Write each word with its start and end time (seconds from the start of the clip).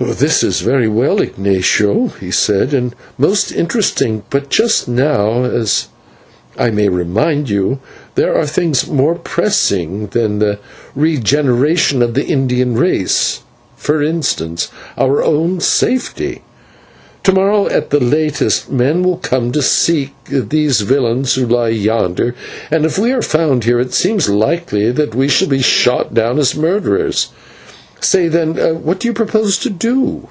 "This 0.00 0.42
is 0.42 0.60
very 0.62 0.88
well, 0.88 1.20
Ignatio," 1.20 2.06
he 2.20 2.30
said, 2.30 2.72
"and 2.72 2.94
most 3.18 3.52
interesting, 3.52 4.22
but 4.30 4.48
just 4.48 4.88
now, 4.88 5.44
as 5.44 5.88
I 6.56 6.70
may 6.70 6.88
remind 6.88 7.50
you, 7.50 7.80
there 8.14 8.34
are 8.34 8.46
things 8.46 8.86
more 8.86 9.14
pressing 9.14 10.06
than 10.08 10.38
the 10.38 10.58
regeneration 10.96 12.00
of 12.00 12.14
the 12.14 12.24
Indian 12.24 12.76
race; 12.76 13.40
for 13.76 14.02
instance, 14.02 14.68
our 14.96 15.22
own 15.22 15.60
safety. 15.60 16.44
To 17.24 17.32
morrow, 17.32 17.66
at 17.68 17.90
the 17.90 18.00
latest, 18.00 18.70
men 18.70 19.02
will 19.02 19.18
come 19.18 19.52
to 19.52 19.60
seek 19.60 20.14
these 20.26 20.80
villains 20.80 21.34
who 21.34 21.44
lie 21.46 21.68
yonder, 21.68 22.34
and 22.70 22.86
if 22.86 22.98
we 22.98 23.12
are 23.12 23.20
found 23.22 23.64
here 23.64 23.80
it 23.80 23.92
seems 23.92 24.30
likely 24.30 24.90
that 24.92 25.14
we 25.14 25.28
shall 25.28 25.48
be 25.48 25.60
shot 25.62 26.14
down 26.14 26.38
as 26.38 26.54
murderers. 26.56 27.26
Say, 28.02 28.28
then, 28.28 28.54
what 28.82 28.98
do 28.98 29.08
you 29.08 29.12
propose 29.12 29.58
to 29.58 29.68
do?" 29.68 30.30